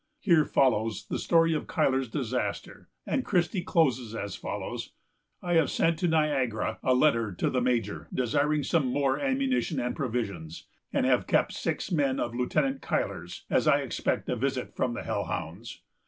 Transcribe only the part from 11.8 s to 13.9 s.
men of Lieutenant Cuyler's, as I